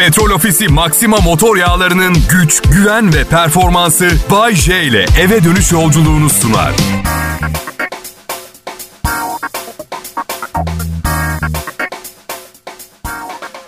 [0.00, 6.30] Petrol Ofisi Maxima motor yağlarının güç, güven ve performansı Bay J ile eve dönüş yolculuğunu
[6.30, 6.72] sunar.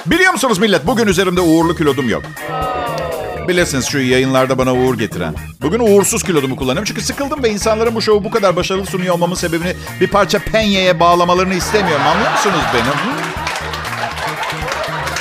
[0.06, 2.22] Biliyor musunuz millet bugün üzerimde uğurlu kilodum yok.
[3.48, 5.34] Bilirsiniz şu yayınlarda bana uğur getiren.
[5.62, 9.34] Bugün uğursuz kilodumu kullanıyorum çünkü sıkıldım ve insanların bu şovu bu kadar başarılı sunuyor olmamın
[9.34, 12.06] sebebini bir parça penyeye bağlamalarını istemiyorum.
[12.06, 13.21] Anlıyor musunuz beni?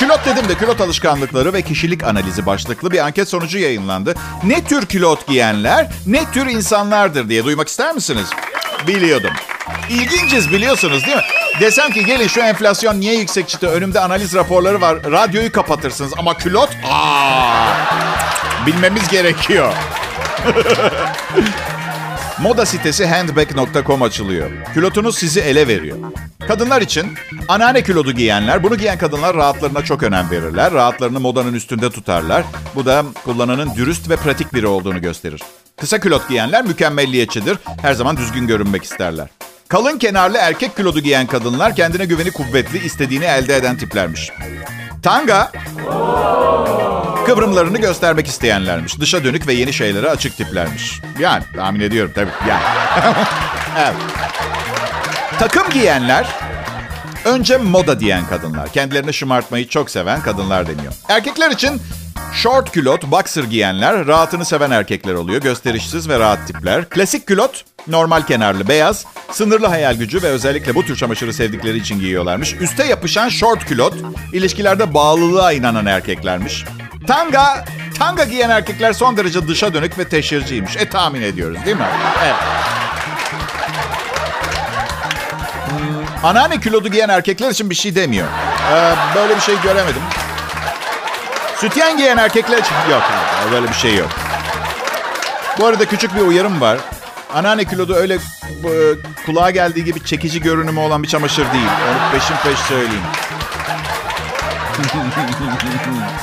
[0.02, 4.16] Külot dedim de külot alışkanlıkları ve kişilik analizi başlıklı bir anket sonucu yayınlandı.
[4.44, 8.30] Ne tür külot giyenler, ne tür insanlardır diye duymak ister misiniz?
[8.88, 9.30] Biliyordum.
[9.90, 11.24] İlginciz biliyorsunuz değil mi?
[11.60, 15.04] Desem ki gelin şu enflasyon niye yüksek çıktı önümde analiz raporları var.
[15.12, 17.66] Radyoyu kapatırsınız ama külot aa,
[18.66, 19.74] bilmemiz gerekiyor.
[22.40, 24.50] Moda sitesi handbag.com açılıyor.
[24.74, 25.98] Külotunuz sizi ele veriyor.
[26.48, 27.14] Kadınlar için
[27.48, 30.74] anneanne kilodu giyenler, bunu giyen kadınlar rahatlarına çok önem verirler.
[30.74, 32.44] Rahatlarını modanın üstünde tutarlar.
[32.76, 35.42] Bu da kullananın dürüst ve pratik biri olduğunu gösterir.
[35.80, 37.58] Kısa külot giyenler mükemmelliyetçidir.
[37.82, 39.28] Her zaman düzgün görünmek isterler.
[39.68, 44.32] Kalın kenarlı erkek kilodu giyen kadınlar kendine güveni kuvvetli, istediğini elde eden tiplermiş.
[45.04, 45.52] Tanga
[47.26, 49.00] kıvrımlarını göstermek isteyenlermiş.
[49.00, 51.00] Dışa dönük ve yeni şeylere açık tiplermiş.
[51.20, 52.32] Yani tahmin ediyorum tabii.
[52.50, 52.64] Yani.
[53.78, 53.96] evet.
[55.42, 56.28] Takım giyenler
[57.26, 58.72] önce moda diyen kadınlar.
[58.72, 60.94] Kendilerini şımartmayı çok seven kadınlar deniyor.
[61.10, 61.82] Erkekler için
[62.34, 65.42] short külot, boxer giyenler rahatını seven erkekler oluyor.
[65.42, 66.90] Gösterişsiz ve rahat tipler.
[66.90, 72.00] Klasik külot normal kenarlı beyaz, sınırlı hayal gücü ve özellikle bu tür çamaşırı sevdikleri için
[72.00, 72.54] giyiyorlarmış.
[72.54, 73.94] Üste yapışan short külot,
[74.34, 76.66] ilişkilerde bağlılığa inanan erkeklermiş.
[77.08, 77.66] Tanga,
[78.00, 80.78] tanga giyen erkekler son derece dışa dönük ve teşhirciymiş.
[80.78, 81.88] E tahmin ediyoruz değil mi?
[82.24, 82.36] Evet.
[86.24, 88.28] Anneanne kilodu giyen erkekler için bir şey demiyor.
[88.72, 90.02] Ee, böyle bir şey göremedim.
[91.58, 93.04] Sütyen giyen erkekler için yok.
[93.52, 94.10] Böyle bir şey yok.
[95.60, 96.78] Bu arada küçük bir uyarım var.
[97.34, 98.20] Anneanne kilodu öyle e,
[99.26, 101.68] kulağa geldiği gibi çekici görünümü olan bir çamaşır değil.
[101.92, 103.04] Onu peşin peş söyleyeyim.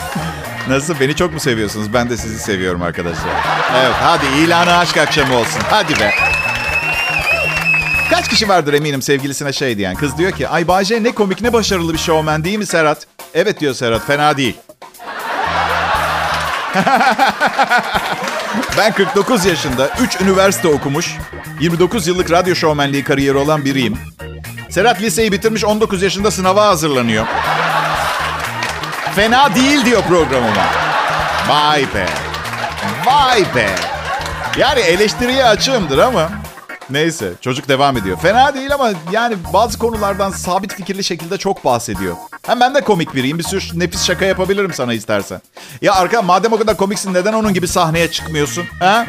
[0.69, 1.00] Nasıl?
[1.00, 1.94] Beni çok mu seviyorsunuz?
[1.94, 3.30] Ben de sizi seviyorum arkadaşlar.
[3.76, 5.60] Evet hadi ilanı aşk akşamı olsun.
[5.70, 6.28] Hadi be.
[8.10, 9.96] Kaç kişi vardır eminim sevgilisine şey diyen.
[9.96, 13.06] Kız diyor ki ay Bayce ne komik ne başarılı bir şovmen değil mi Serhat?
[13.34, 14.56] Evet diyor Serhat fena değil.
[18.78, 21.16] ben 49 yaşında 3 üniversite okumuş
[21.60, 23.98] 29 yıllık radyo şovmenliği kariyeri olan biriyim.
[24.70, 27.26] Serhat liseyi bitirmiş 19 yaşında sınava hazırlanıyor.
[29.14, 30.66] Fena değil diyor programıma.
[31.48, 32.06] Vay be.
[33.06, 33.68] Vay be.
[34.56, 36.30] Yani eleştiriye açığımdır ama
[36.91, 38.19] neyse çocuk devam ediyor.
[38.19, 42.16] Fena değil ama yani bazı konulardan sabit fikirli şekilde çok bahsediyor.
[42.47, 43.38] Hem ben de komik biriyim.
[43.38, 45.41] Bir sürü nefis şaka yapabilirim sana istersen.
[45.82, 48.65] Ya arka madem o kadar komiksin neden onun gibi sahneye çıkmıyorsun?
[48.81, 49.06] Ha?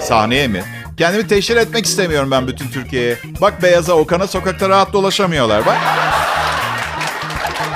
[0.00, 0.64] Sahneye mi?
[0.98, 3.18] Kendimi teşhir etmek istemiyorum ben bütün Türkiye'ye.
[3.40, 5.76] Bak Beyaz'a, Okan'a sokakta rahat dolaşamıyorlar bak.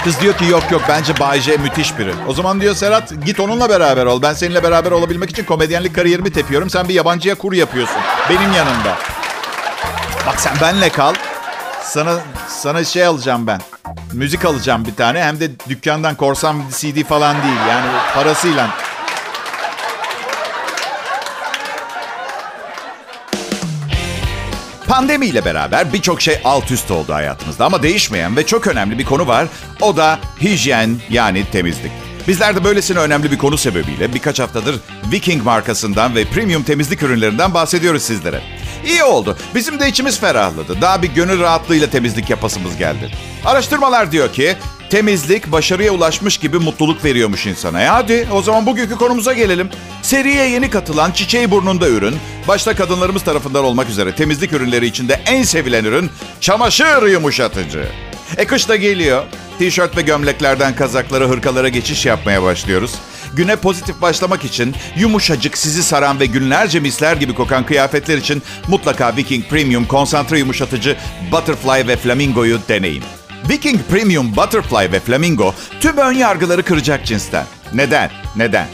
[0.05, 2.12] Kız diyor ki yok yok bence Bay J müthiş biri.
[2.28, 4.22] O zaman diyor Serhat git onunla beraber ol.
[4.22, 6.71] Ben seninle beraber olabilmek için komedyenlik kariyerimi tepiyorum.
[6.71, 7.97] Sen bir yabancıya kur yapıyorsun.
[8.31, 8.97] Benim yanımda.
[10.28, 11.15] Bak sen benle kal.
[11.83, 13.61] Sana sana şey alacağım ben.
[14.12, 15.25] Müzik alacağım bir tane.
[15.25, 17.69] Hem de dükkandan korsan CD falan değil.
[17.69, 18.71] Yani parasıyla.
[24.88, 29.27] Pandemiyle beraber birçok şey alt üst oldu hayatımızda ama değişmeyen ve çok önemli bir konu
[29.27, 29.47] var.
[29.81, 31.93] O da hijyen yani temizlik.
[32.28, 34.81] Bizler de böylesine önemli bir konu sebebiyle birkaç haftadır
[35.12, 38.41] Viking markasından ve premium temizlik ürünlerinden bahsediyoruz sizlere.
[38.87, 39.37] İyi oldu.
[39.55, 40.81] Bizim de içimiz ferahladı.
[40.81, 43.11] Daha bir gönül rahatlığıyla temizlik yapasımız geldi.
[43.44, 44.56] Araştırmalar diyor ki
[44.91, 47.83] temizlik başarıya ulaşmış gibi mutluluk veriyormuş insana.
[47.83, 49.71] E hadi o zaman bugünkü konumuza gelelim.
[50.03, 52.17] Seriye yeni katılan çiçeği burnunda ürün,
[52.49, 57.88] başta kadınlarımız tarafından olmak üzere temizlik ürünleri içinde en sevilen ürün çamaşır yumuşatıcı.
[58.37, 59.25] E kış da geliyor.
[59.59, 62.94] Tişört ve gömleklerden kazaklara, hırkalara geçiş yapmaya başlıyoruz.
[63.36, 69.16] Güne pozitif başlamak için yumuşacık sizi saran ve günlerce misler gibi kokan kıyafetler için mutlaka
[69.16, 70.96] Viking Premium konsantre yumuşatıcı
[71.32, 73.04] Butterfly ve Flamingo'yu deneyin.
[73.48, 77.46] Viking Premium Butterfly ve Flamingo tüm ön yargıları kıracak cinsten.
[77.75, 78.10] Neden?
[78.36, 78.66] Neden?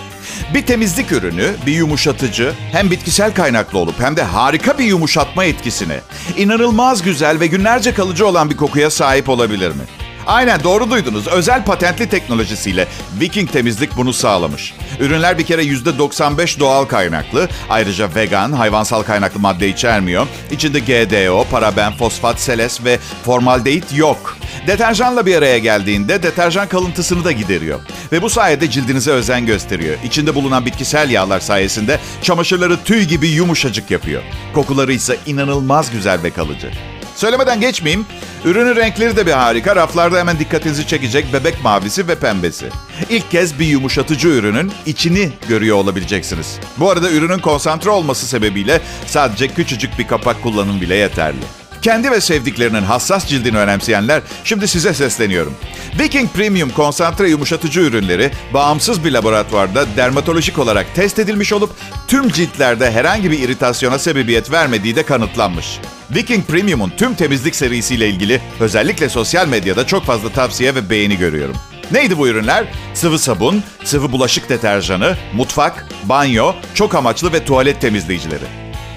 [0.54, 6.00] Bir temizlik ürünü, bir yumuşatıcı hem bitkisel kaynaklı olup hem de harika bir yumuşatma etkisine,
[6.36, 9.82] inanılmaz güzel ve günlerce kalıcı olan bir kokuya sahip olabilir mi?
[10.26, 11.26] Aynen doğru duydunuz.
[11.26, 12.88] Özel patentli teknolojisiyle
[13.20, 14.74] Viking Temizlik bunu sağlamış.
[15.00, 17.48] Ürünler bir kere %95 doğal kaynaklı.
[17.70, 20.26] Ayrıca vegan, hayvansal kaynaklı madde içermiyor.
[20.50, 24.36] İçinde GDO, paraben, fosfat, seles ve formaldehit yok.
[24.66, 27.80] Deterjanla bir araya geldiğinde deterjan kalıntısını da gideriyor.
[28.12, 29.96] Ve bu sayede cildinize özen gösteriyor.
[30.04, 34.22] İçinde bulunan bitkisel yağlar sayesinde çamaşırları tüy gibi yumuşacık yapıyor.
[34.54, 36.93] Kokuları ise inanılmaz güzel ve kalıcı.
[37.24, 38.06] Söylemeden geçmeyeyim.
[38.44, 39.76] Ürünün renkleri de bir harika.
[39.76, 42.66] Raflarda hemen dikkatinizi çekecek bebek mavisi ve pembesi.
[43.10, 46.58] İlk kez bir yumuşatıcı ürünün içini görüyor olabileceksiniz.
[46.78, 51.40] Bu arada ürünün konsantre olması sebebiyle sadece küçücük bir kapak kullanım bile yeterli.
[51.82, 55.54] Kendi ve sevdiklerinin hassas cildini önemseyenler şimdi size sesleniyorum.
[55.98, 61.70] Viking Premium konsantre yumuşatıcı ürünleri bağımsız bir laboratuvarda dermatolojik olarak test edilmiş olup
[62.08, 65.78] tüm ciltlerde herhangi bir iritasyona sebebiyet vermediği de kanıtlanmış.
[66.14, 71.56] Viking Premium'un tüm temizlik serisiyle ilgili özellikle sosyal medyada çok fazla tavsiye ve beğeni görüyorum.
[71.92, 72.64] Neydi bu ürünler?
[72.94, 78.44] Sıvı sabun, sıvı bulaşık deterjanı, mutfak, banyo, çok amaçlı ve tuvalet temizleyicileri.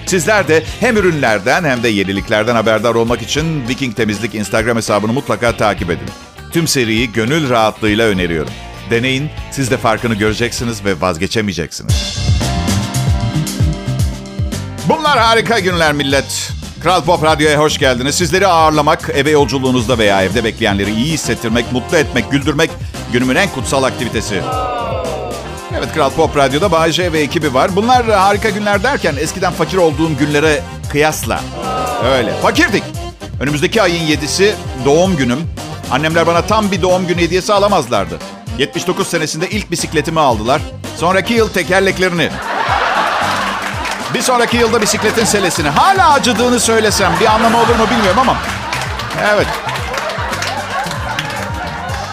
[0.06, 5.56] Sizler de hem ürünlerden hem de yeniliklerden haberdar olmak için Viking Temizlik Instagram hesabını mutlaka
[5.56, 6.08] takip edin.
[6.52, 8.52] Tüm seriyi gönül rahatlığıyla öneriyorum.
[8.90, 12.18] Deneyin, siz de farkını göreceksiniz ve vazgeçemeyeceksiniz.
[14.88, 16.57] Bunlar harika günler millet.
[16.82, 18.14] Kral Pop Radyo'ya hoş geldiniz.
[18.14, 22.70] Sizleri ağırlamak, eve yolculuğunuzda veya evde bekleyenleri iyi hissettirmek, mutlu etmek, güldürmek
[23.12, 24.42] günümün en kutsal aktivitesi.
[25.78, 27.76] Evet Kral Pop Radyo'da Bayece ve ekibi var.
[27.76, 31.40] Bunlar harika günler derken eskiden fakir olduğum günlere kıyasla.
[32.04, 32.32] Öyle.
[32.42, 32.82] Fakirdik.
[33.40, 34.52] Önümüzdeki ayın 7'si
[34.84, 35.38] doğum günüm.
[35.90, 38.18] Annemler bana tam bir doğum günü hediyesi alamazlardı.
[38.58, 40.62] 79 senesinde ilk bisikletimi aldılar.
[40.96, 42.30] Sonraki yıl tekerleklerini.
[44.14, 45.68] Bir sonraki yılda bisikletin selesini.
[45.68, 48.36] Hala acıdığını söylesem bir anlamı olur mu bilmiyorum ama.
[49.34, 49.46] Evet.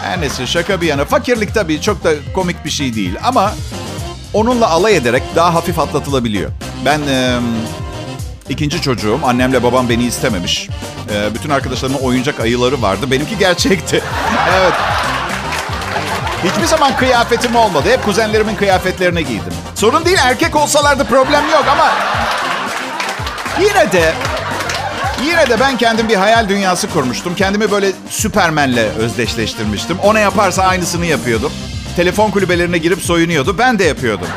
[0.02, 1.04] Her neyse şaka bir yana.
[1.04, 3.14] Fakirlik tabii çok da komik bir şey değil.
[3.24, 3.52] Ama
[4.34, 6.50] onunla alay ederek daha hafif atlatılabiliyor.
[6.84, 7.38] Ben e,
[8.48, 9.20] ikinci çocuğum.
[9.24, 10.68] Annemle babam beni istememiş.
[11.14, 13.10] E, bütün arkadaşlarımın oyuncak ayıları vardı.
[13.10, 14.02] Benimki gerçekti.
[14.58, 14.74] evet.
[16.46, 17.88] Hiçbir zaman kıyafetim olmadı.
[17.90, 19.52] Hep kuzenlerimin kıyafetlerini giydim.
[19.74, 21.90] Sorun değil erkek olsalardı problem yok ama...
[23.60, 24.12] Yine de...
[25.24, 27.34] Yine de ben kendim bir hayal dünyası kurmuştum.
[27.34, 29.98] Kendimi böyle Süpermen'le özdeşleştirmiştim.
[29.98, 31.52] O ne yaparsa aynısını yapıyordum.
[31.96, 33.58] Telefon kulübelerine girip soyunuyordu.
[33.58, 34.28] Ben de yapıyordum.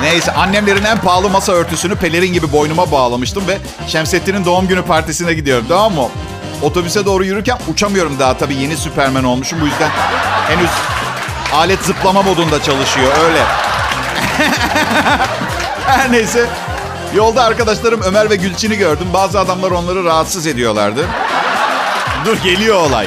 [0.00, 5.34] Neyse annemlerin en pahalı masa örtüsünü pelerin gibi boynuma bağlamıştım ve Şemsettin'in doğum günü partisine
[5.34, 6.08] gidiyorum tamam mı?
[6.62, 9.60] Otobüse doğru yürürken uçamıyorum daha tabii yeni Süpermen olmuşum.
[9.60, 9.90] Bu yüzden
[10.48, 10.70] henüz
[11.54, 13.42] alet zıplama modunda çalışıyor öyle.
[15.86, 16.46] Her neyse
[17.14, 19.06] yolda arkadaşlarım Ömer ve Gülçin'i gördüm.
[19.12, 21.06] Bazı adamlar onları rahatsız ediyorlardı.
[22.24, 23.06] Dur geliyor olay.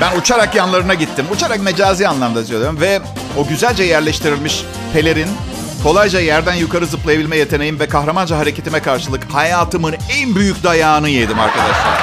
[0.00, 1.26] Ben uçarak yanlarına gittim.
[1.32, 2.80] Uçarak mecazi anlamda söylüyorum.
[2.80, 3.00] Ve
[3.36, 5.28] o güzelce yerleştirilmiş pelerin
[5.82, 12.00] kolayca yerden yukarı zıplayabilme yeteneğim ve kahramanca hareketime karşılık hayatımın en büyük dayağını yedim arkadaşlar.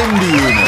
[0.00, 0.64] En büyüğünü.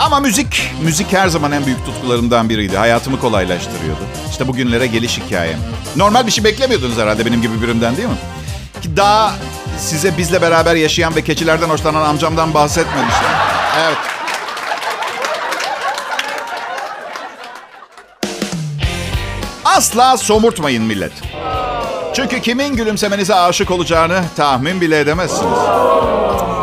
[0.00, 2.76] Ama müzik, müzik her zaman en büyük tutkularımdan biriydi.
[2.76, 4.00] Hayatımı kolaylaştırıyordu.
[4.30, 5.58] İşte bugünlere geliş hikayem.
[5.96, 8.14] Normal bir şey beklemiyordunuz herhalde benim gibi birinden değil mi?
[8.82, 9.34] Ki daha
[9.78, 13.28] size bizle beraber yaşayan ve keçilerden hoşlanan amcamdan bahsetmemiştim.
[13.86, 14.15] Evet.
[19.76, 21.12] Asla somurtmayın millet.
[22.14, 25.58] Çünkü kimin gülümsemenize aşık olacağını tahmin bile edemezsiniz.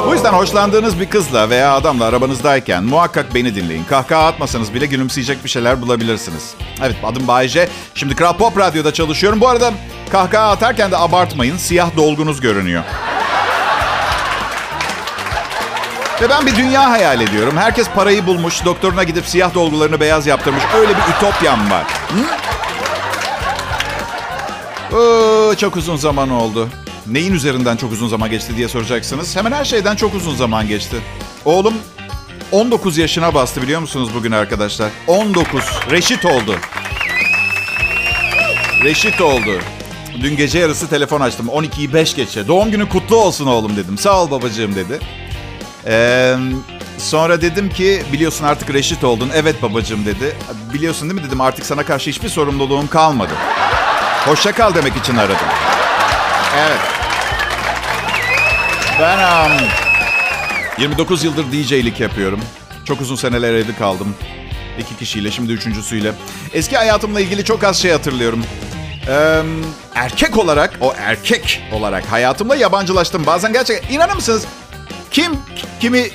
[0.07, 3.83] Bu yüzden hoşlandığınız bir kızla veya adamla arabanızdayken muhakkak beni dinleyin.
[3.83, 6.53] Kahkaha atmasanız bile gülümseyecek bir şeyler bulabilirsiniz.
[6.81, 7.69] Evet adım Bayece.
[7.95, 9.41] Şimdi Kral Pop Radyo'da çalışıyorum.
[9.41, 9.71] Bu arada
[10.11, 11.57] kahkaha atarken de abartmayın.
[11.57, 12.83] Siyah dolgunuz görünüyor.
[16.21, 17.57] Ve ben bir dünya hayal ediyorum.
[17.57, 20.63] Herkes parayı bulmuş, doktoruna gidip siyah dolgularını beyaz yaptırmış.
[20.77, 21.83] Öyle bir ütopyam var.
[21.83, 22.52] Hı?
[24.93, 26.69] Oo, çok uzun zaman oldu.
[27.07, 29.35] Neyin üzerinden çok uzun zaman geçti diye soracaksınız.
[29.35, 30.95] Hemen her şeyden çok uzun zaman geçti.
[31.45, 31.73] Oğlum
[32.51, 34.91] 19 yaşına bastı biliyor musunuz bugün arkadaşlar?
[35.07, 35.63] 19.
[35.91, 36.55] Reşit oldu.
[38.83, 39.59] Reşit oldu.
[40.21, 41.47] Dün gece yarısı telefon açtım.
[41.47, 42.47] 12'yi 5 geçe.
[42.47, 43.97] Doğum günü kutlu olsun oğlum dedim.
[43.97, 44.99] Sağ ol babacığım dedi.
[45.87, 46.35] Ee,
[46.97, 49.29] sonra dedim ki biliyorsun artık reşit oldun.
[49.35, 50.35] Evet babacığım dedi.
[50.73, 53.33] Biliyorsun değil mi dedim artık sana karşı hiçbir sorumluluğum kalmadı.
[54.25, 55.47] Hoşça kal demek için aradım.
[56.57, 56.79] Evet.
[58.99, 59.67] Ben um,
[60.77, 62.39] 29 yıldır DJ'lik yapıyorum.
[62.85, 64.15] Çok uzun seneler evli kaldım.
[64.79, 66.11] İki kişiyle, şimdi üçüncüsüyle.
[66.53, 68.43] Eski hayatımla ilgili çok az şey hatırlıyorum.
[69.07, 69.41] Ee,
[69.95, 73.25] erkek olarak, o erkek olarak hayatımda yabancılaştım.
[73.25, 74.45] Bazen gerçekten, inanır mısınız?
[75.11, 75.39] Kim
[75.79, 76.07] kimi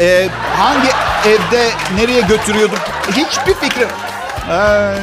[0.00, 0.88] e, hangi
[1.28, 2.78] evde nereye götürüyordum
[3.12, 3.88] hiçbir fikrim.
[4.50, 4.94] Ee,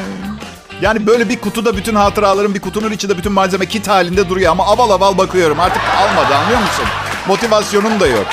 [0.83, 4.65] yani böyle bir kutuda bütün hatıralarım bir kutunun içinde bütün malzeme kit halinde duruyor ama
[4.67, 5.59] aval aval bakıyorum.
[5.59, 6.85] Artık almadı anlıyor musun?
[7.27, 8.25] Motivasyonum da yok.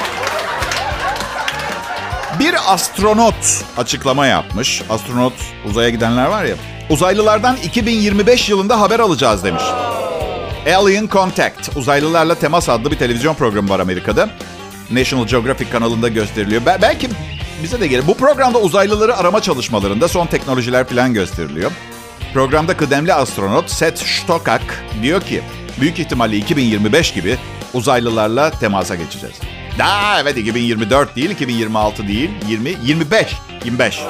[2.39, 4.83] Bir astronot açıklama yapmış.
[4.91, 5.33] Astronot
[5.69, 6.55] uzaya gidenler var ya.
[6.91, 9.63] Uzaylılardan 2025 yılında haber alacağız demiş.
[10.67, 14.31] Alien Contact, uzaylılarla temas adlı bir televizyon programı var Amerika'da.
[14.91, 16.67] National Geographic kanalında gösteriliyor.
[16.67, 17.09] Be- belki
[17.63, 18.07] bize de gelir.
[18.07, 21.71] Bu programda uzaylıları arama çalışmalarında son teknolojiler falan gösteriliyor.
[22.35, 25.43] Programda kıdemli astronot Seth Stokak diyor ki
[25.81, 27.39] büyük ihtimalle 2025 gibi
[27.75, 29.37] uzaylılarla temasa geçeceğiz.
[29.79, 33.27] Daha evet 2024 değil, 2026 değil, 20 25
[33.65, 34.01] 25.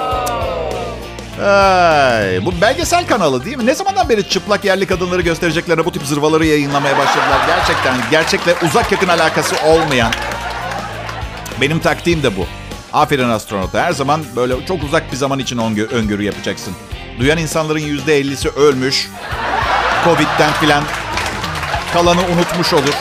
[1.44, 3.66] Ay, bu belgesel kanalı değil mi?
[3.66, 7.40] Ne zamandan beri çıplak yerli kadınları göstereceklerine bu tip zırvaları yayınlamaya başladılar.
[7.46, 10.12] Gerçekten, gerçekle uzak yakın alakası olmayan.
[11.60, 12.46] Benim taktiğim de bu.
[12.92, 13.82] Aferin astronota.
[13.82, 15.58] Her zaman böyle çok uzak bir zaman için
[15.92, 16.74] öngörü, yapacaksın.
[17.20, 19.08] Duyan insanların %50'si ölmüş.
[20.04, 20.84] Covid'den filan.
[21.92, 22.94] Kalanı unutmuş olur.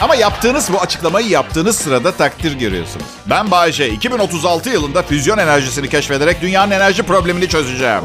[0.00, 3.06] Ama yaptığınız bu açıklamayı yaptığınız sırada takdir görüyorsunuz.
[3.26, 8.02] Ben Bayece 2036 yılında füzyon enerjisini keşfederek dünyanın enerji problemini çözeceğim.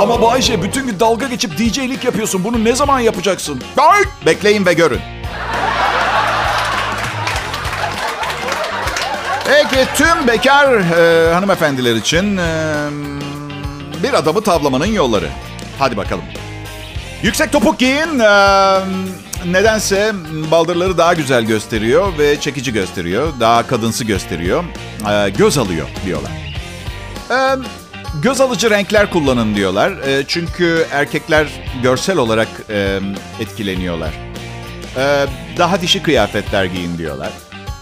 [0.00, 2.44] Ama Bayece bütün gün dalga geçip DJ'lik yapıyorsun.
[2.44, 3.62] Bunu ne zaman yapacaksın?
[4.26, 5.00] Bekleyin ve görün.
[9.46, 12.86] Peki tüm bekar e, hanımefendiler için e,
[14.02, 15.28] bir adamı tavlamanın yolları.
[15.78, 16.24] Hadi bakalım.
[17.22, 18.18] Yüksek topuk giyin.
[18.18, 18.30] E,
[19.46, 20.12] nedense
[20.50, 23.32] baldırları daha güzel gösteriyor ve çekici gösteriyor.
[23.40, 24.64] Daha kadınsı gösteriyor.
[25.10, 26.30] E, göz alıyor diyorlar.
[27.30, 27.36] E,
[28.22, 29.90] göz alıcı renkler kullanın diyorlar.
[29.90, 31.46] E, çünkü erkekler
[31.82, 33.00] görsel olarak e,
[33.40, 34.10] etkileniyorlar.
[34.96, 35.26] E,
[35.58, 37.30] daha dişi kıyafetler giyin diyorlar.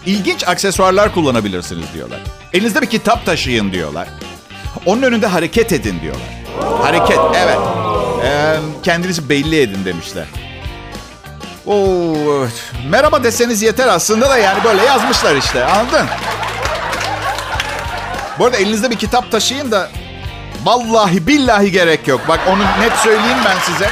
[0.06, 2.20] İlginç aksesuarlar kullanabilirsiniz diyorlar.
[2.52, 4.08] Elinizde bir kitap taşıyın diyorlar.
[4.88, 6.28] Onun önünde hareket edin diyorlar.
[6.82, 7.58] Hareket, evet.
[8.24, 10.24] Ee, kendinizi belli edin demişler.
[11.66, 12.46] Oo,
[12.90, 16.06] merhaba deseniz yeter aslında da yani böyle yazmışlar işte anladın?
[18.38, 19.90] Bu arada elinizde bir kitap taşıyın da
[20.64, 22.20] vallahi billahi gerek yok.
[22.28, 23.90] Bak onu net söyleyeyim ben size.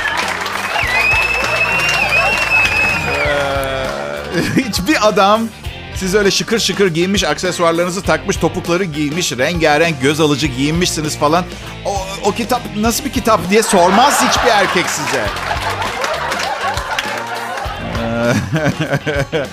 [3.26, 5.48] Ee, hiçbir adam
[5.96, 11.44] siz öyle şıkır şıkır giyinmiş, aksesuarlarınızı takmış, topukları giymiş, rengarenk göz alıcı giyinmişsiniz falan.
[11.84, 15.26] O, o kitap nasıl bir kitap diye sormaz hiçbir erkek size.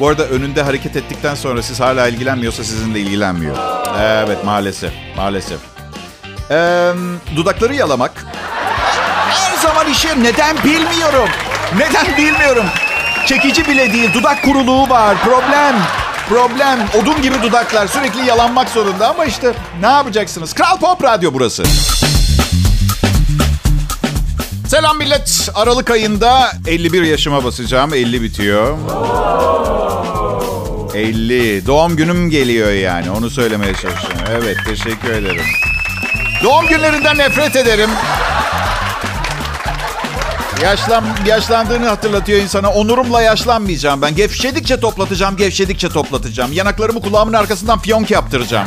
[0.00, 3.56] Bu arada önünde hareket ettikten sonra siz hala ilgilenmiyorsa sizinle ilgilenmiyor.
[4.00, 5.58] Evet maalesef, maalesef.
[6.50, 6.92] Ee,
[7.36, 8.26] dudakları yalamak.
[9.28, 11.28] Her zaman işe neden bilmiyorum.
[11.76, 12.64] Neden bilmiyorum.
[13.28, 14.14] Çekici bile değil.
[14.14, 15.16] Dudak kuruluğu var.
[15.24, 15.76] Problem.
[16.28, 16.78] Problem.
[17.02, 17.86] Odun gibi dudaklar.
[17.86, 20.52] Sürekli yalanmak zorunda ama işte ne yapacaksınız?
[20.52, 21.64] Kral Pop Radyo burası.
[24.68, 25.48] Selam millet.
[25.54, 27.94] Aralık ayında 51 yaşıma basacağım.
[27.94, 28.78] 50 bitiyor.
[30.94, 31.66] 50.
[31.66, 33.10] Doğum günüm geliyor yani.
[33.10, 34.26] Onu söylemeye çalışıyorum.
[34.42, 35.44] Evet teşekkür ederim.
[36.42, 37.90] Doğum günlerinden nefret ederim.
[40.62, 42.70] Yaşlan, yaşlandığını hatırlatıyor insana.
[42.70, 44.14] Onurumla yaşlanmayacağım ben.
[44.14, 46.52] Gevşedikçe toplatacağım, gevşedikçe toplatacağım.
[46.52, 48.66] Yanaklarımı kulağımın arkasından fiyonk yaptıracağım.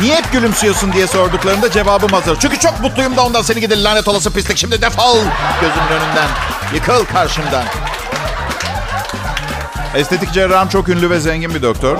[0.00, 2.38] Niye hep gülümsüyorsun diye sorduklarında cevabım hazır.
[2.40, 4.58] Çünkü çok mutluyum da ondan seni gidin lanet olası pislik.
[4.58, 5.16] Şimdi defol
[5.60, 6.28] gözümün önünden.
[6.74, 7.64] Yıkıl karşımdan.
[9.94, 11.96] Estetik cerrahım çok ünlü ve zengin bir doktor.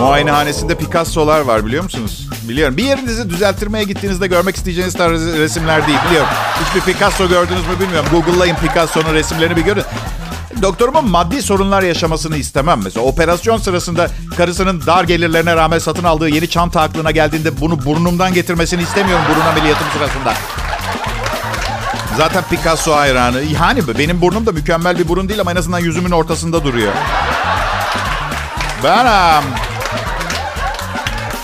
[0.00, 2.28] Muayenehanesinde Picasso'lar var biliyor musunuz?
[2.48, 2.76] Biliyorum.
[2.76, 6.28] Bir yerinizi düzelttirmeye gittiğinizde görmek isteyeceğiniz tarz resimler değil biliyorum.
[6.64, 8.08] Hiçbir Picasso gördünüz mü bilmiyorum.
[8.10, 9.84] Google'layın Picasso'nun resimlerini bir görün.
[10.62, 12.80] Doktorumun maddi sorunlar yaşamasını istemem.
[12.84, 18.34] Mesela operasyon sırasında karısının dar gelirlerine rağmen satın aldığı yeni çanta aklına geldiğinde bunu burnumdan
[18.34, 20.34] getirmesini istemiyorum burun ameliyatım sırasında.
[22.16, 23.42] Zaten Picasso hayranı.
[23.60, 26.92] Yani benim burnum da mükemmel bir burun değil ama en azından yüzümün ortasında duruyor.
[28.84, 29.44] Ben um,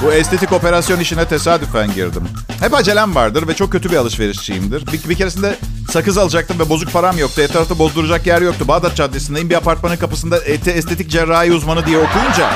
[0.02, 2.28] bu estetik operasyon işine tesadüfen girdim.
[2.60, 4.86] Hep acelem vardır ve çok kötü bir alışverişçiyimdir.
[4.86, 5.56] Bir, bir keresinde
[5.90, 7.42] sakız alacaktım ve bozuk param yoktu.
[7.42, 8.68] Etrafta bozduracak yer yoktu.
[8.68, 9.50] Bağdat Caddesi'ndeyim.
[9.50, 12.50] Bir apartmanın kapısında ete, estetik cerrahi uzmanı diye okuyunca...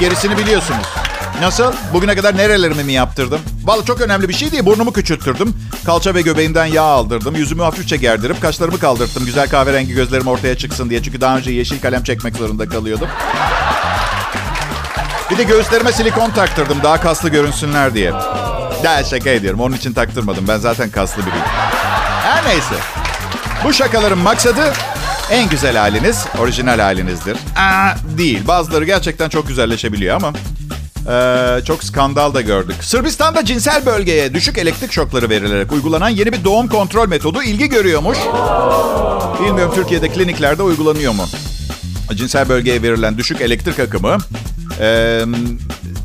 [0.00, 0.86] Gerisini biliyorsunuz.
[1.40, 1.72] Nasıl?
[1.92, 3.40] Bugüne kadar nerelerimi mi yaptırdım?
[3.64, 4.66] Vallahi çok önemli bir şey değil.
[4.66, 5.54] Burnumu küçülttürdüm.
[5.86, 7.34] Kalça ve göbeğimden yağ aldırdım.
[7.36, 9.24] Yüzümü hafifçe gerdirip kaşlarımı kaldırttım.
[9.24, 11.02] Güzel kahverengi gözlerim ortaya çıksın diye.
[11.02, 13.08] Çünkü daha önce yeşil kalem çekmek zorunda kalıyordum.
[15.30, 16.78] Bir de göğüslerime silikon taktırdım.
[16.82, 18.12] Daha kaslı görünsünler diye.
[18.84, 19.60] Ya şaka ediyorum.
[19.60, 20.48] Onun için taktırmadım.
[20.48, 21.44] Ben zaten kaslı biriyim.
[22.22, 22.74] Her neyse.
[23.64, 24.72] Bu şakaların maksadı
[25.30, 27.36] En güzel haliniz orijinal halinizdir.
[27.56, 28.46] Aa, değil.
[28.46, 30.32] Bazıları gerçekten çok güzelleşebiliyor ama
[31.08, 32.76] ee, çok skandal da gördük.
[32.80, 38.18] Sırbistan'da cinsel bölgeye düşük elektrik şokları verilerek uygulanan yeni bir doğum kontrol metodu ilgi görüyormuş.
[39.44, 41.24] Bilmiyorum Türkiye'de kliniklerde uygulanıyor mu?
[42.14, 44.18] Cinsel bölgeye verilen düşük elektrik akımı
[44.80, 45.24] e,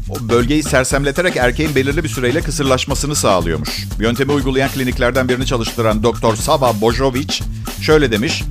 [0.09, 3.69] o bölgeyi sersemleterek erkeğin belirli bir süreyle kısırlaşmasını sağlıyormuş.
[3.99, 7.39] Yöntemi uygulayan kliniklerden birini çalıştıran Doktor Sava Bojovic
[7.81, 8.43] şöyle demiş.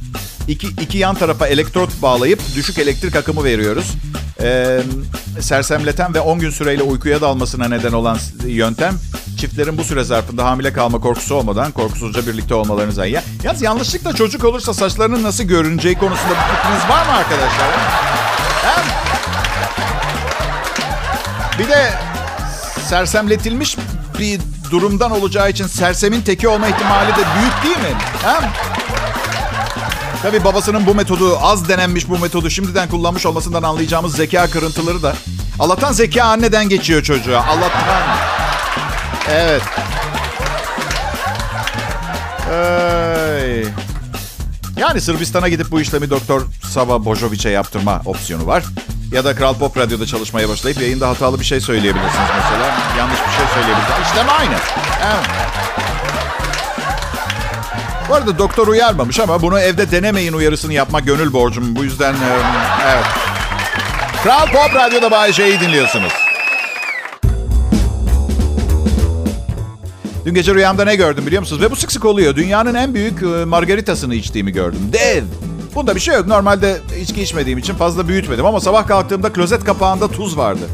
[0.48, 3.92] İki, iki yan tarafa elektrot bağlayıp düşük elektrik akımı veriyoruz.
[4.40, 4.80] Ee,
[5.40, 8.94] sersemleten ve 10 gün süreyle uykuya dalmasına neden olan yöntem
[9.38, 13.22] çiftlerin bu süre zarfında hamile kalma korkusu olmadan korkusuzca birlikte olmalarını zayıf.
[13.44, 17.68] Yalnız yanlışlıkla çocuk olursa saçlarının nasıl görüneceği konusunda bir fikriniz var mı arkadaşlar?
[18.62, 19.03] Hem
[21.58, 21.92] bir de
[22.88, 23.76] sersemletilmiş
[24.18, 27.98] bir durumdan olacağı için sersemin teki olma ihtimali de büyük değil mi?
[28.22, 28.52] Hem
[30.22, 35.14] Tabii babasının bu metodu az denenmiş bu metodu şimdiden kullanmış olmasından anlayacağımız zeka kırıntıları da.
[35.58, 37.44] Allah'tan zeka anneden geçiyor çocuğa.
[37.44, 38.16] Allah'tan.
[39.30, 39.62] Evet.
[42.50, 43.64] Ay.
[44.76, 48.64] Yani Sırbistan'a gidip bu işlemi Doktor Sava Bojovic'e yaptırma opsiyonu var.
[49.12, 52.76] Ya da Kral Pop Radyo'da çalışmaya başlayıp yayında hatalı bir şey söyleyebilirsiniz mesela.
[52.98, 54.08] Yanlış bir şey söyleyebilirsiniz.
[54.10, 54.54] İşlem aynı.
[55.06, 55.26] Evet.
[58.08, 61.76] Bu arada doktor uyarmamış ama bunu evde denemeyin uyarısını yapmak gönül borcum.
[61.76, 62.14] Bu yüzden
[62.86, 63.04] evet.
[64.22, 66.12] Kral Pop Radyo'da Bay J'yi dinliyorsunuz.
[70.24, 71.62] Dün gece rüyamda ne gördüm biliyor musunuz?
[71.62, 72.36] Ve bu sık sık oluyor.
[72.36, 74.80] Dünyanın en büyük margaritasını içtiğimi gördüm.
[74.92, 75.24] Dev.
[75.74, 76.26] Bunda bir şey yok.
[76.26, 78.46] Normalde içki içmediğim için fazla büyütmedim.
[78.46, 80.68] Ama sabah kalktığımda klozet kapağında tuz vardı.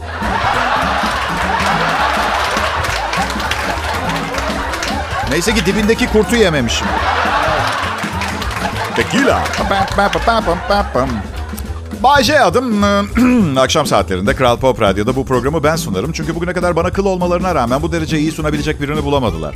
[5.31, 6.87] Neyse ki dibindeki kurtu yememişim.
[8.97, 9.45] Tequila.
[12.03, 12.85] Bay J adım.
[13.59, 16.13] Akşam saatlerinde Kral Pop Radyo'da bu programı ben sunarım.
[16.13, 19.55] Çünkü bugüne kadar bana kıl olmalarına rağmen bu derece iyi sunabilecek birini bulamadılar.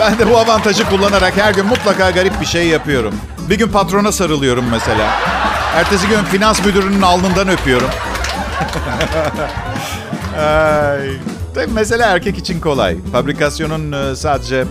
[0.00, 3.14] Ben de bu avantajı kullanarak her gün mutlaka garip bir şey yapıyorum.
[3.50, 5.10] Bir gün patrona sarılıyorum mesela.
[5.74, 7.88] Ertesi gün finans müdürünün alnından öpüyorum.
[10.38, 11.10] Ay.
[11.54, 12.96] Tabii mesele erkek için kolay.
[13.12, 14.64] Fabrikasyonun sadece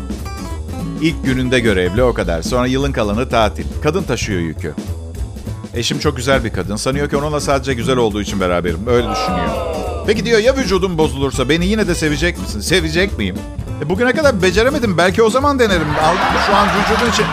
[1.02, 2.42] ilk gününde görevli o kadar.
[2.42, 3.66] Sonra yılın kalanı tatil.
[3.84, 4.74] Kadın taşıyor yükü.
[5.74, 6.76] Eşim çok güzel bir kadın.
[6.76, 8.80] Sanıyor ki onunla sadece güzel olduğu için beraberim.
[8.88, 9.50] Öyle düşünüyor.
[10.08, 12.60] Peki diyor ya vücudum bozulursa beni yine de sevecek misin?
[12.60, 13.36] Sevecek miyim?
[13.82, 14.98] E bugüne kadar beceremedim.
[14.98, 15.88] Belki o zaman denerim.
[16.04, 17.26] Aldım şu an vücudun için.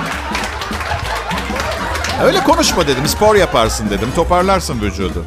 [2.24, 3.06] Öyle konuşma dedim.
[3.06, 4.08] Spor yaparsın dedim.
[4.16, 5.24] Toparlarsın vücudu.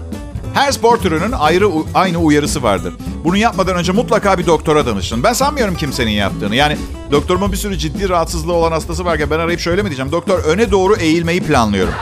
[0.54, 2.94] Her spor türünün ayrı aynı uyarısı vardır.
[3.24, 5.24] Bunu yapmadan önce mutlaka bir doktora danışın.
[5.24, 6.56] Ben sanmıyorum kimsenin yaptığını.
[6.56, 6.78] Yani
[7.12, 10.12] doktorumun bir sürü ciddi rahatsızlığı olan hastası varken ben arayıp şöyle mi diyeceğim?
[10.12, 11.94] Doktor öne doğru eğilmeyi planlıyorum.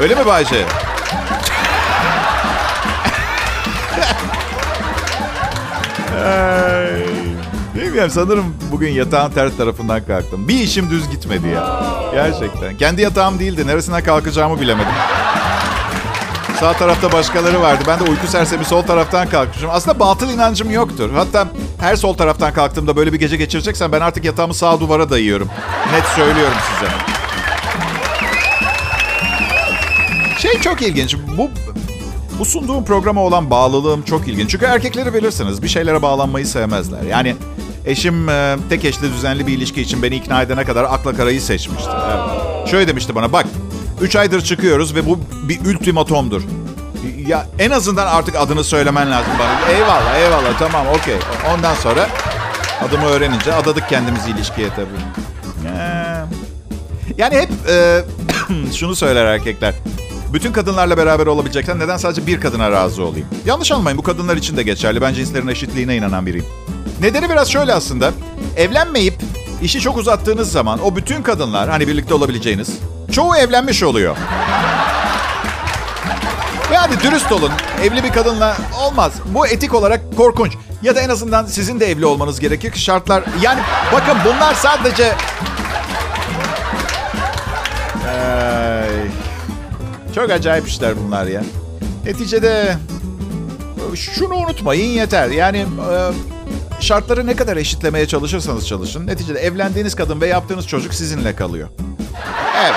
[0.00, 0.66] Öyle mi Bayce?
[7.92, 10.48] Bilmiyorum sanırım bugün yatağın ters tarafından kalktım.
[10.48, 11.82] Bir işim düz gitmedi ya.
[12.12, 12.76] Gerçekten.
[12.76, 13.66] Kendi yatağım değildi.
[13.66, 14.92] Neresinden kalkacağımı bilemedim.
[16.60, 17.84] Sağ tarafta başkaları vardı.
[17.86, 19.70] Ben de uyku sersemi sol taraftan kalkmışım.
[19.72, 21.10] Aslında batıl inancım yoktur.
[21.14, 21.48] Hatta
[21.80, 25.48] her sol taraftan kalktığımda böyle bir gece geçireceksen ben artık yatağımı sağ duvara dayıyorum.
[25.92, 26.92] Net söylüyorum size.
[30.38, 31.16] Şey çok ilginç.
[31.38, 31.50] Bu
[32.38, 34.50] bu sunduğum programa olan bağlılığım çok ilginç.
[34.50, 35.62] Çünkü erkekleri bilirsiniz.
[35.62, 37.02] Bir şeylere bağlanmayı sevmezler.
[37.02, 37.36] Yani
[37.86, 41.90] eşim e, tek eşli düzenli bir ilişki için beni ikna edene kadar akla karayı seçmişti.
[42.06, 42.68] Evet.
[42.68, 43.46] Şöyle demişti bana bak
[44.00, 46.42] 3 aydır çıkıyoruz ve bu bir ultimatomdur.
[47.26, 49.76] Ya en azından artık adını söylemen lazım bana.
[49.76, 51.16] Eyvallah eyvallah tamam okey.
[51.54, 52.08] Ondan sonra
[52.88, 55.22] adımı öğrenince adadık kendimizi ilişkiye tabii.
[57.18, 58.04] Yani hep e,
[58.74, 59.74] şunu söyler erkekler.
[60.32, 63.26] Bütün kadınlarla beraber olabileceksen neden sadece bir kadına razı olayım?
[63.46, 65.00] Yanlış anlamayın bu kadınlar için de geçerli.
[65.00, 66.46] Ben cinslerin eşitliğine inanan biriyim.
[67.02, 68.10] Nedeni biraz şöyle aslında.
[68.56, 69.14] Evlenmeyip
[69.62, 72.70] işi çok uzattığınız zaman o bütün kadınlar hani birlikte olabileceğiniz
[73.12, 74.16] çoğu evlenmiş oluyor.
[76.70, 77.50] Ve hadi dürüst olun.
[77.82, 79.12] Evli bir kadınla olmaz.
[79.26, 80.52] Bu etik olarak korkunç.
[80.82, 83.24] Ya da en azından sizin de evli olmanız gerekir ki şartlar...
[83.42, 83.60] Yani
[83.92, 85.12] bakın bunlar sadece...
[88.08, 88.88] Ay,
[90.14, 91.42] çok acayip işler bunlar ya.
[92.04, 92.76] Neticede
[93.96, 95.28] şunu unutmayın yeter.
[95.28, 95.66] Yani
[96.82, 99.06] şartları ne kadar eşitlemeye çalışırsanız çalışın.
[99.06, 101.68] Neticede evlendiğiniz kadın ve yaptığınız çocuk sizinle kalıyor.
[102.64, 102.74] Evet.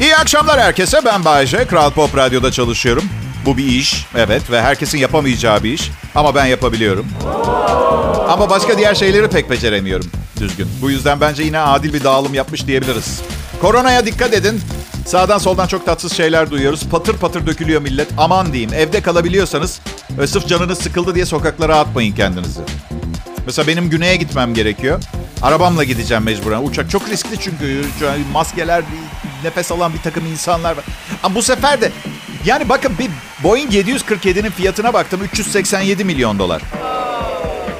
[0.00, 1.04] İyi akşamlar herkese.
[1.04, 1.66] Ben Bayece.
[1.66, 3.04] Kral Pop Radyo'da çalışıyorum.
[3.46, 5.90] Bu bir iş, evet ve herkesin yapamayacağı bir iş.
[6.14, 7.06] Ama ben yapabiliyorum.
[8.28, 10.68] Ama başka diğer şeyleri pek beceremiyorum düzgün.
[10.82, 13.20] Bu yüzden bence yine adil bir dağılım yapmış diyebiliriz.
[13.60, 14.60] Koronaya dikkat edin.
[15.06, 16.88] Sağdan soldan çok tatsız şeyler duyuyoruz.
[16.90, 18.08] Patır patır dökülüyor millet.
[18.18, 19.80] Aman diyeyim evde kalabiliyorsanız
[20.18, 22.60] ve sırf canınız sıkıldı diye sokaklara atmayın kendinizi.
[23.46, 25.02] Mesela benim güneye gitmem gerekiyor.
[25.42, 26.62] Arabamla gideceğim mecburen.
[26.62, 27.84] Uçak çok riskli çünkü.
[28.32, 28.84] Maskeler,
[29.44, 30.84] nefes alan bir takım insanlar var.
[31.22, 31.92] Ama bu sefer de
[32.44, 33.10] yani bakın bir
[33.42, 36.62] Boeing 747'nin fiyatına baktım 387 milyon dolar.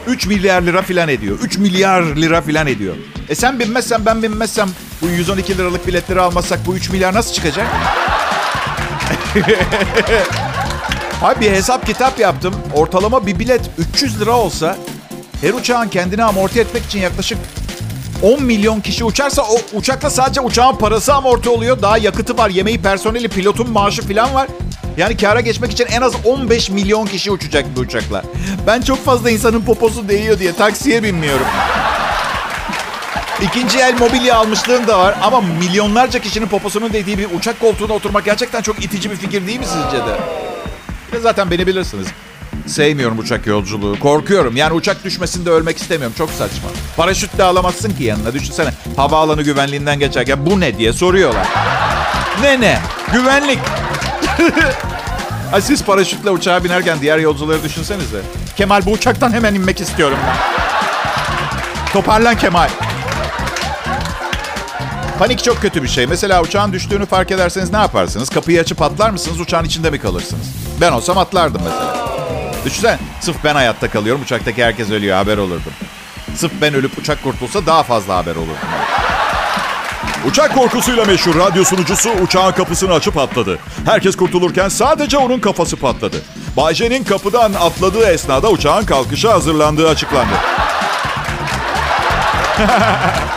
[0.07, 1.39] 3 milyar lira filan ediyor.
[1.43, 2.95] 3 milyar lira filan ediyor.
[3.29, 4.69] E sen binmezsen ben binmezsem
[5.03, 7.67] bu 112 liralık biletleri almazsak bu 3 milyar nasıl çıkacak?
[11.23, 12.55] Abi bir hesap kitap yaptım.
[12.75, 14.77] Ortalama bir bilet 300 lira olsa
[15.41, 17.39] her uçağın kendini amorti etmek için yaklaşık
[18.23, 21.83] 10 milyon kişi uçarsa o uçakla sadece uçağın parası amorti oluyor.
[21.83, 24.49] Daha yakıtı var, yemeği, personeli, pilotun maaşı falan var.
[24.97, 28.23] Yani kara geçmek için en az 15 milyon kişi uçacak bir uçakla.
[28.67, 31.47] Ben çok fazla insanın poposu değiyor diye taksiye binmiyorum.
[33.43, 38.25] İkinci el mobilya almışlığım da var ama milyonlarca kişinin poposunun değdiği bir uçak koltuğuna oturmak
[38.25, 40.17] gerçekten çok itici bir fikir değil mi sizce de?
[41.13, 42.07] Ve zaten beni bilirsiniz.
[42.67, 43.99] Sevmiyorum uçak yolculuğu.
[43.99, 44.57] Korkuyorum.
[44.57, 46.15] Yani uçak düşmesinde ölmek istemiyorum.
[46.19, 46.69] Çok saçma.
[46.97, 48.35] Paraşütle alamazsın ki yanına.
[48.35, 51.47] Düşünsene havaalanı güvenliğinden geçerken bu ne diye soruyorlar.
[52.43, 52.79] Ne ne?
[53.13, 53.59] Güvenlik.
[55.53, 58.21] Ay siz paraşütle uçağa binerken diğer yolcuları düşünsenize.
[58.57, 60.37] Kemal bu uçaktan hemen inmek istiyorum ben.
[61.93, 62.69] Toparlan Kemal.
[65.19, 66.07] Panik çok kötü bir şey.
[66.07, 68.31] Mesela uçağın düştüğünü fark ederseniz ne yaparsınız?
[68.31, 69.41] Kapıyı açıp atlar mısınız?
[69.41, 70.47] Uçağın içinde mi kalırsınız?
[70.81, 72.07] Ben olsam atlardım mesela.
[72.65, 74.23] Düşünsene sırf ben hayatta kalıyorum.
[74.23, 75.17] Uçaktaki herkes ölüyor.
[75.17, 75.73] Haber olurdum.
[76.37, 78.67] Sırf ben ölüp uçak kurtulsa daha fazla haber olurdu.
[80.27, 83.59] Uçak korkusuyla meşhur radyo sunucusu uçağın kapısını açıp atladı.
[83.85, 86.23] Herkes kurtulurken sadece onun kafası patladı.
[86.57, 90.35] Bayce'nin kapıdan atladığı esnada uçağın kalkışa hazırlandığı açıklandı.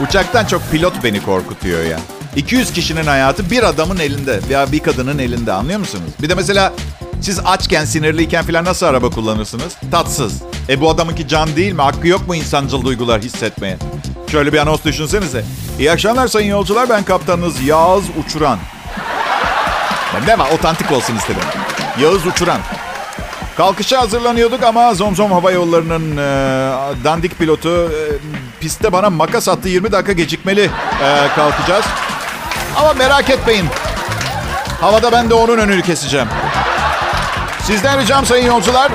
[0.00, 2.00] Uçaktan çok pilot beni korkutuyor ya.
[2.36, 6.10] 200 kişinin hayatı bir adamın elinde veya bir kadının elinde anlıyor musunuz?
[6.22, 6.72] Bir de mesela
[7.20, 9.76] siz açken, sinirliyken falan nasıl araba kullanırsınız?
[9.90, 10.42] Tatsız.
[10.68, 11.82] E bu adamınki can değil mi?
[11.82, 13.76] Hakkı yok mu insancıl duygular hissetmeye?
[14.30, 15.44] Şöyle bir anons düşünsenize.
[15.78, 16.88] İyi akşamlar sayın yolcular.
[16.88, 18.58] Ben kaptanınız Yağız Uçuran.
[20.14, 20.50] Yani ne var?
[20.50, 21.42] Otantik olsun istedim.
[22.00, 22.60] Yağız Uçuran.
[23.56, 28.02] Kalkışa hazırlanıyorduk ama Zomzom Hava Yolları'nın e, dandik pilotu e,
[28.64, 29.68] pistte bana makas attı.
[29.68, 30.70] 20 dakika gecikmeli
[31.02, 31.84] e, kalkacağız.
[32.76, 33.66] Ama merak etmeyin.
[34.80, 36.28] Havada ben de onun önünü keseceğim.
[37.62, 38.92] Sizden ricam sayın yolcular.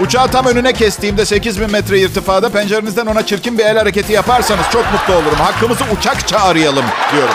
[0.00, 4.92] Uçağı tam önüne kestiğimde 8000 metre irtifada pencerenizden ona çirkin bir el hareketi yaparsanız çok
[4.92, 5.38] mutlu olurum.
[5.38, 7.34] Hakkımızı uçakça arayalım diyorum.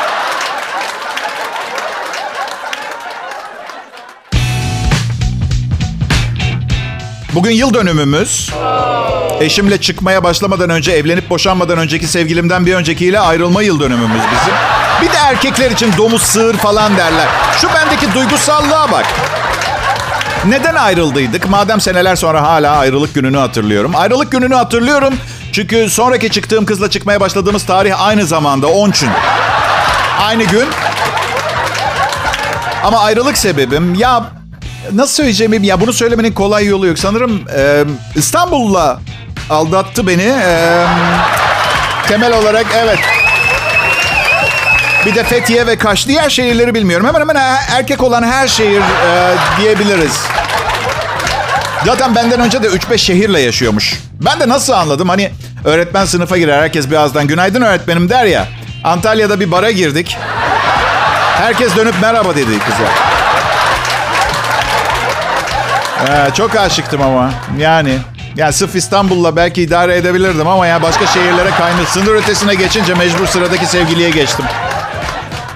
[7.36, 8.50] Bugün yıl dönümümüz.
[9.40, 14.54] Eşimle çıkmaya başlamadan önce, evlenip boşanmadan önceki sevgilimden bir öncekiyle ayrılma yıl dönümümüz bizim.
[15.02, 17.28] Bir de erkekler için domuz sığır falan derler.
[17.62, 19.06] Şu bendeki duygusallığa bak.
[20.46, 21.50] Neden ayrıldıydık?
[21.50, 23.92] Madem seneler sonra hala ayrılık gününü hatırlıyorum.
[23.96, 25.14] Ayrılık gününü hatırlıyorum.
[25.52, 29.10] Çünkü sonraki çıktığım kızla çıkmaya başladığımız tarih aynı zamanda 10 gün.
[30.22, 30.66] Aynı gün.
[32.84, 34.41] Ama ayrılık sebebim ya
[34.94, 37.00] nasıl söyleyeceğim ya bunu söylemenin kolay yolu yok.
[37.00, 37.84] Sanırım e,
[38.16, 39.00] İstanbul'la
[39.50, 40.24] aldattı beni.
[40.24, 40.86] E,
[42.08, 43.00] temel olarak evet.
[45.06, 46.08] Bir de Fethiye ve Kaş.
[46.08, 47.08] Diğer şehirleri bilmiyorum.
[47.08, 47.36] Hemen hemen
[47.72, 50.20] erkek olan her şehir e, diyebiliriz.
[51.86, 54.00] Zaten benden önce de 3-5 şehirle yaşıyormuş.
[54.22, 55.10] Ben de nasıl anladım?
[55.10, 55.32] Hani
[55.66, 56.62] öğretmen sınıfa girer.
[56.62, 58.48] Herkes birazdan günaydın öğretmenim der ya.
[58.84, 60.18] Antalya'da bir bara girdik.
[61.38, 63.11] Herkes dönüp merhaba dedi kıza.
[66.08, 67.32] Ee, çok aşıktım ama.
[67.60, 67.98] Yani.
[68.36, 71.86] Yani sırf İstanbul'la belki idare edebilirdim ama ya başka şehirlere kaynadı.
[71.86, 74.46] Sınır ötesine geçince mecbur sıradaki sevgiliye geçtim.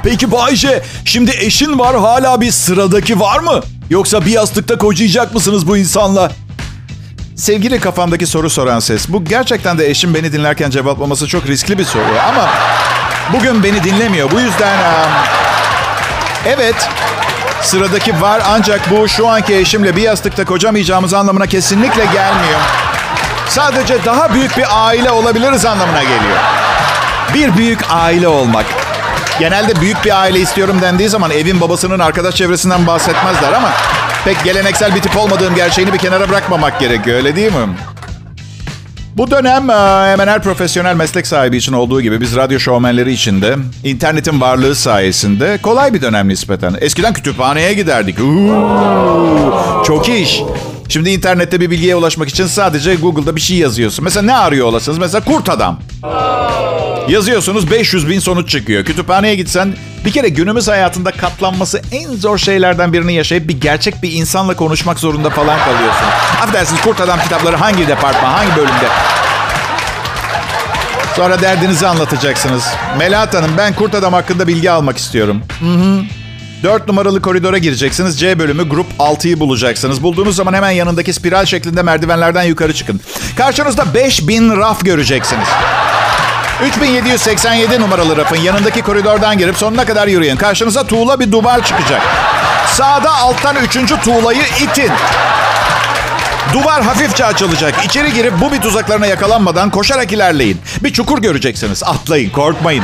[0.04, 3.62] Peki Bayce, şimdi eşin var hala bir sıradaki var mı?
[3.90, 6.32] Yoksa bir yastıkta kocayacak mısınız bu insanla?
[7.36, 9.10] Sevgili kafamdaki soru soran ses.
[9.10, 12.04] Bu gerçekten de eşim beni dinlerken cevaplaması çok riskli bir soru.
[12.30, 12.50] Ama
[13.34, 14.32] bugün beni dinlemiyor.
[14.32, 14.78] Bu yüzden...
[16.46, 16.90] Evet,
[17.62, 22.60] sıradaki var ancak bu şu anki eşimle bir yastıkta kocamayacağımız anlamına kesinlikle gelmiyor.
[23.50, 26.38] Sadece daha büyük bir aile olabiliriz anlamına geliyor.
[27.34, 28.66] Bir büyük aile olmak.
[29.40, 33.70] Genelde büyük bir aile istiyorum dendiği zaman evin babasının arkadaş çevresinden bahsetmezler ama
[34.26, 37.68] pek geleneksel bir tip olmadığım gerçeğini bir kenara bırakmamak gerekiyor öyle değil mi?
[39.16, 39.70] Bu dönem
[40.10, 44.76] hemen her profesyonel meslek sahibi için olduğu gibi biz radyo şovmenleri için de internetin varlığı
[44.76, 46.76] sayesinde kolay bir dönem nispeten.
[46.82, 48.20] Eskiden kütüphaneye giderdik.
[48.20, 49.54] Uuu,
[49.86, 50.42] çok iş.
[50.90, 54.04] Şimdi internette bir bilgiye ulaşmak için sadece Google'da bir şey yazıyorsun.
[54.06, 54.98] Mesela ne arıyor olasınız?
[54.98, 55.80] Mesela kurt adam.
[57.10, 58.86] Yazıyorsunuz 500 bin sonuç çıkıyor.
[58.86, 64.12] Kütüphaneye gitsen bir kere günümüz hayatında katlanması en zor şeylerden birini yaşayıp bir gerçek bir
[64.12, 66.06] insanla konuşmak zorunda falan kalıyorsun.
[66.42, 68.88] Affedersiniz Kurt Adam kitapları hangi departman, hangi bölümde?
[71.16, 72.64] Sonra derdinizi anlatacaksınız.
[72.98, 75.42] Melahat Hanım ben Kurt Adam hakkında bilgi almak istiyorum.
[75.60, 76.02] Hı hı.
[76.64, 78.20] 4 numaralı koridora gireceksiniz.
[78.20, 80.04] C bölümü grup 6'yı bulacaksınız.
[80.04, 83.02] Bulduğunuz zaman hemen yanındaki spiral şeklinde merdivenlerden yukarı çıkın.
[83.38, 85.48] Karşınızda 5000 raf göreceksiniz.
[86.68, 90.36] 3787 numaralı rafın yanındaki koridordan girip sonuna kadar yürüyün.
[90.36, 92.02] Karşınıza tuğla bir duvar çıkacak.
[92.68, 94.92] Sağda alttan üçüncü tuğlayı itin.
[96.54, 97.86] Duvar hafifçe açılacak.
[97.86, 100.62] İçeri girip bu bir tuzaklarına yakalanmadan koşarak ilerleyin.
[100.84, 101.84] Bir çukur göreceksiniz.
[101.84, 102.84] Atlayın, korkmayın.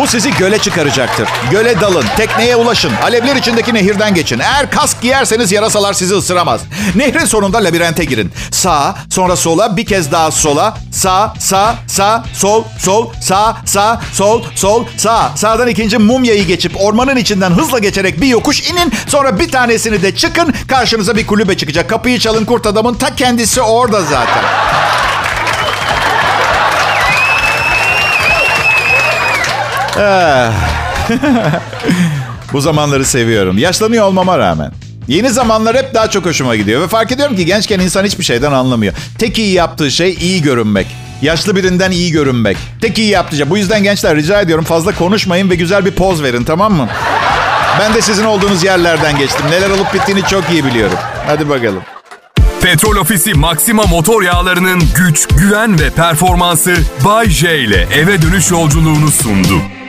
[0.00, 1.28] Bu sizi göle çıkaracaktır.
[1.50, 4.38] Göle dalın, tekneye ulaşın, alevler içindeki nehirden geçin.
[4.38, 6.60] Eğer kask giyerseniz yarasalar sizi ısıramaz.
[6.94, 8.32] Nehrin sonunda labirente girin.
[8.50, 10.74] Sağa, sonra sola, bir kez daha sola.
[10.92, 15.32] Sağ, sağ, sağ, sol, sol, sağ, sağ, sol, sol, sağ.
[15.36, 18.92] Sağdan ikinci mumyayı geçip ormanın içinden hızla geçerek bir yokuş inin.
[19.06, 20.54] Sonra bir tanesini de çıkın.
[20.68, 21.90] Karşınıza bir kulübe çıkacak.
[21.90, 24.44] Kapıyı çalın kurt adamın ta kendisi orada zaten.
[32.52, 33.58] Bu zamanları seviyorum.
[33.58, 34.72] Yaşlanıyor olmama rağmen.
[35.08, 36.82] Yeni zamanlar hep daha çok hoşuma gidiyor.
[36.82, 38.94] Ve fark ediyorum ki gençken insan hiçbir şeyden anlamıyor.
[39.18, 40.86] Tek iyi yaptığı şey iyi görünmek.
[41.22, 42.56] Yaşlı birinden iyi görünmek.
[42.80, 43.50] Tek iyi yaptığı şey.
[43.50, 46.88] Bu yüzden gençler rica ediyorum fazla konuşmayın ve güzel bir poz verin tamam mı?
[47.80, 49.46] Ben de sizin olduğunuz yerlerden geçtim.
[49.50, 50.98] Neler olup bittiğini çok iyi biliyorum.
[51.26, 51.82] Hadi bakalım.
[52.62, 59.10] Petrol Ofisi Maxima motor yağlarının güç, güven ve performansı Bay J ile eve dönüş yolculuğunu
[59.10, 59.79] sundu.